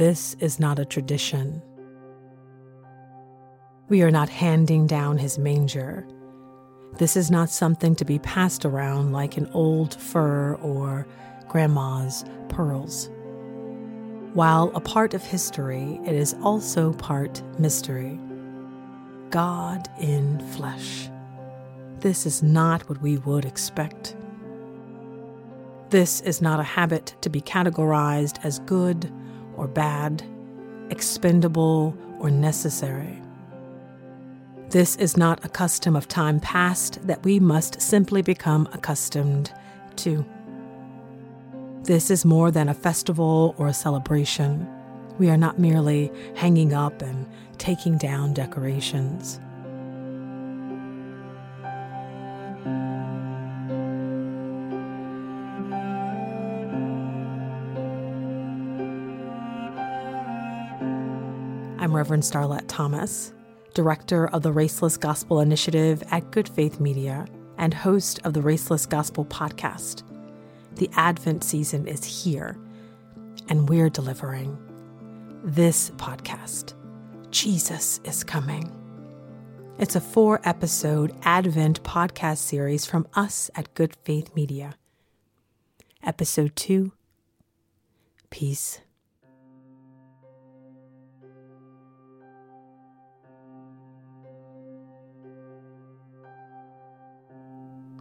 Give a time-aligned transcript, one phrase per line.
[0.00, 1.60] this is not a tradition.
[3.90, 6.06] We are not handing down his manger.
[6.96, 11.06] This is not something to be passed around like an old fur or
[11.48, 13.10] grandma's pearls.
[14.32, 18.18] While a part of history, it is also part mystery.
[19.28, 21.10] God in flesh.
[21.98, 24.16] This is not what we would expect.
[25.90, 29.12] This is not a habit to be categorized as good
[29.56, 30.22] or bad,
[30.90, 33.20] expendable or necessary.
[34.70, 39.52] This is not a custom of time past that we must simply become accustomed
[39.96, 40.24] to.
[41.82, 44.68] This is more than a festival or a celebration.
[45.18, 47.26] We are not merely hanging up and
[47.58, 49.40] taking down decorations.
[61.90, 63.32] I'm Reverend Starlette Thomas,
[63.74, 67.26] Director of the Raceless Gospel Initiative at Good Faith Media
[67.58, 70.04] and host of the Raceless Gospel Podcast.
[70.76, 72.56] The Advent season is here,
[73.48, 74.56] and we're delivering
[75.42, 76.74] this podcast
[77.32, 78.70] Jesus is Coming.
[79.80, 84.76] It's a four episode Advent podcast series from us at Good Faith Media.
[86.04, 86.92] Episode 2
[88.30, 88.78] Peace.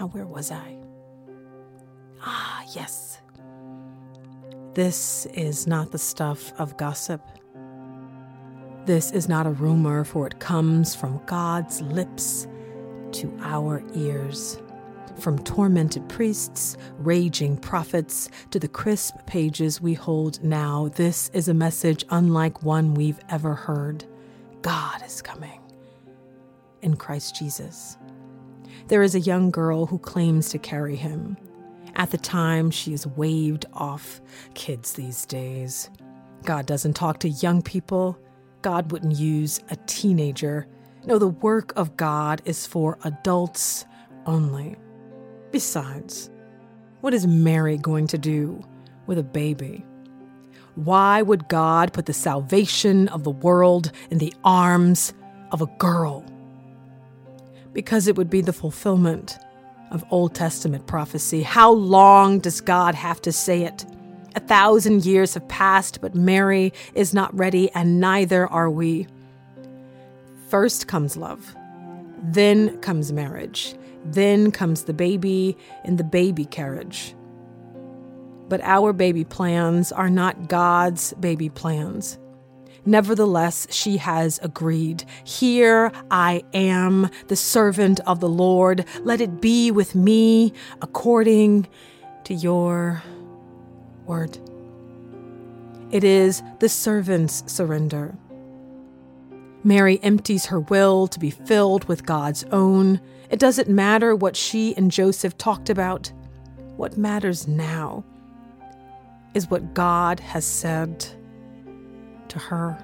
[0.00, 0.78] Now, where was I?
[2.22, 3.20] Ah, yes.
[4.72, 7.20] This is not the stuff of gossip.
[8.86, 12.48] This is not a rumor, for it comes from God's lips
[13.12, 14.58] to our ears.
[15.18, 21.54] From tormented priests, raging prophets, to the crisp pages we hold now, this is a
[21.54, 24.06] message unlike one we've ever heard.
[24.62, 25.60] God is coming
[26.80, 27.98] in Christ Jesus.
[28.88, 31.36] There is a young girl who claims to carry him.
[31.96, 34.20] At the time, she is waved off
[34.54, 35.90] kids these days.
[36.44, 38.18] God doesn't talk to young people.
[38.62, 40.66] God wouldn't use a teenager.
[41.04, 43.86] No, the work of God is for adults
[44.26, 44.76] only.
[45.50, 46.30] Besides,
[47.00, 48.62] what is Mary going to do
[49.06, 49.84] with a baby?
[50.76, 55.12] Why would God put the salvation of the world in the arms
[55.50, 56.24] of a girl?
[57.72, 59.38] Because it would be the fulfillment
[59.90, 61.42] of Old Testament prophecy.
[61.42, 63.84] How long does God have to say it?
[64.36, 69.08] A thousand years have passed, but Mary is not ready, and neither are we.
[70.48, 71.54] First comes love,
[72.22, 77.14] then comes marriage, then comes the baby in the baby carriage.
[78.48, 82.18] But our baby plans are not God's baby plans.
[82.86, 85.04] Nevertheless, she has agreed.
[85.24, 88.84] Here I am, the servant of the Lord.
[89.02, 91.68] Let it be with me according
[92.24, 93.02] to your
[94.06, 94.38] word.
[95.90, 98.16] It is the servant's surrender.
[99.62, 103.00] Mary empties her will to be filled with God's own.
[103.28, 106.10] It doesn't matter what she and Joseph talked about.
[106.76, 108.04] What matters now
[109.34, 111.06] is what God has said
[112.30, 112.78] to her.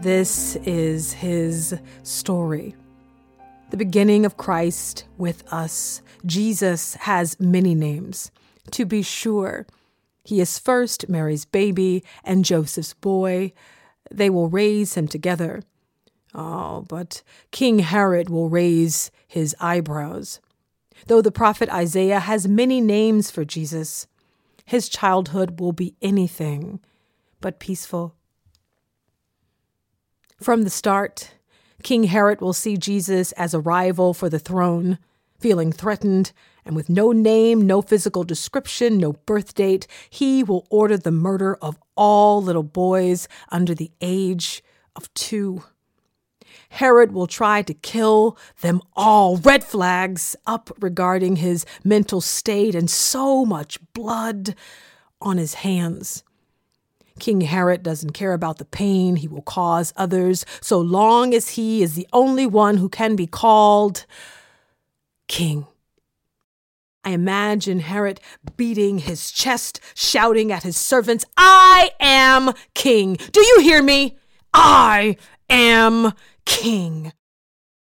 [0.00, 2.76] This is his story.
[3.70, 6.02] The beginning of Christ with us.
[6.24, 8.30] Jesus has many names.
[8.70, 9.66] To be sure,
[10.24, 13.52] he is first Mary's baby and Joseph's boy.
[14.10, 15.62] They will raise him together.
[16.34, 20.40] Oh, but King Herod will raise his eyebrows.
[21.06, 24.06] Though the prophet Isaiah has many names for Jesus,
[24.64, 26.80] his childhood will be anything
[27.40, 28.14] but peaceful.
[30.40, 31.32] From the start,
[31.82, 34.98] King Herod will see Jesus as a rival for the throne,
[35.38, 36.32] feeling threatened,
[36.64, 41.56] and with no name, no physical description, no birth date, he will order the murder
[41.62, 44.62] of all little boys under the age
[44.94, 45.64] of two.
[46.70, 49.36] Herod will try to kill them all.
[49.36, 54.54] Red flags up regarding his mental state and so much blood
[55.20, 56.22] on his hands.
[57.18, 61.82] King Herod doesn't care about the pain he will cause others so long as he
[61.82, 64.06] is the only one who can be called
[65.26, 65.66] king.
[67.04, 68.20] I imagine Herod
[68.56, 73.14] beating his chest, shouting at his servants, I am king.
[73.32, 74.18] Do you hear me?
[74.52, 75.16] I
[75.48, 76.12] am
[76.48, 77.12] king.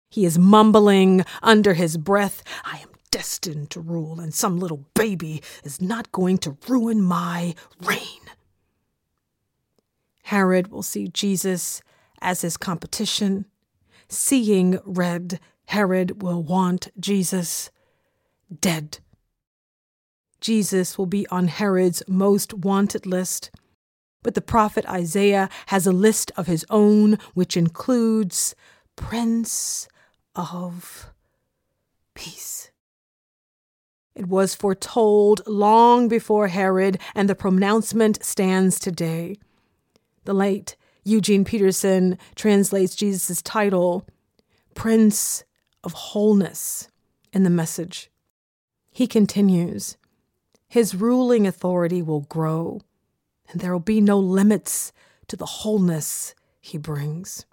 [0.09, 5.41] He is mumbling under his breath, I am destined to rule, and some little baby
[5.63, 8.21] is not going to ruin my reign.
[10.23, 11.81] Herod will see Jesus
[12.21, 13.45] as his competition.
[14.07, 17.69] Seeing red, Herod will want Jesus
[18.59, 18.99] dead.
[20.41, 23.51] Jesus will be on Herod's most wanted list.
[24.21, 28.55] But the prophet Isaiah has a list of his own, which includes
[28.95, 29.87] Prince
[30.35, 31.11] of
[32.13, 32.71] Peace.
[34.15, 39.37] It was foretold long before Herod, and the pronouncement stands today.
[40.25, 40.75] The late
[41.05, 44.05] Eugene Peterson translates Jesus' title,
[44.75, 45.45] Prince
[45.83, 46.89] of Wholeness,
[47.31, 48.11] in the message.
[48.91, 49.97] He continues,
[50.67, 52.81] His ruling authority will grow,
[53.49, 54.91] and there will be no limits
[55.27, 57.45] to the wholeness he brings.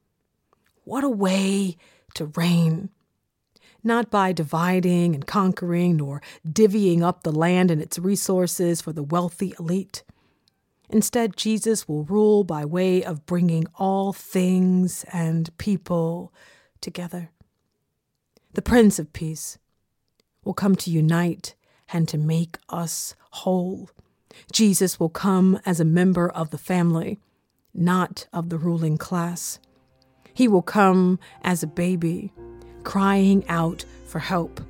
[0.84, 1.76] What a way
[2.14, 2.90] to reign!
[3.82, 9.02] Not by dividing and conquering, nor divvying up the land and its resources for the
[9.02, 10.02] wealthy elite.
[10.88, 16.32] Instead, Jesus will rule by way of bringing all things and people
[16.80, 17.30] together.
[18.54, 19.58] The Prince of Peace
[20.44, 21.54] will come to unite
[21.92, 23.90] and to make us whole.
[24.52, 27.18] Jesus will come as a member of the family,
[27.74, 29.58] not of the ruling class.
[30.34, 32.32] He will come as a baby,
[32.84, 34.60] crying out for help,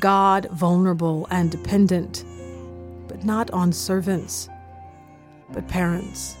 [0.00, 2.24] God vulnerable and dependent,
[3.08, 4.48] but not on servants
[5.54, 6.36] but parents,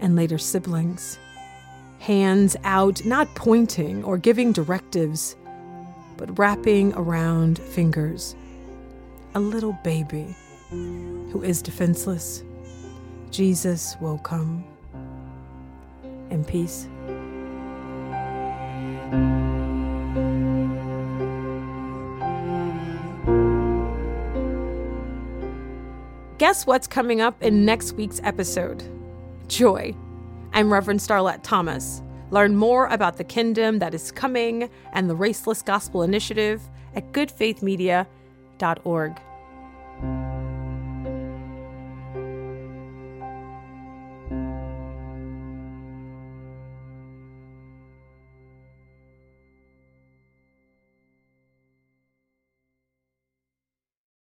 [0.00, 1.18] and later siblings.
[1.98, 5.36] Hands out, not pointing or giving directives,
[6.16, 8.36] but wrapping around fingers.
[9.34, 10.34] A little baby
[11.36, 12.42] who is defenseless.
[13.30, 14.64] Jesus will come
[16.30, 16.88] in peace.
[26.38, 28.82] Guess what's coming up in next week's episode?
[29.48, 29.94] Joy.
[30.54, 32.00] I'm Reverend Starlette Thomas.
[32.30, 36.62] Learn more about the kingdom that is coming and the Raceless Gospel Initiative
[36.94, 39.20] at goodfaithmedia.org.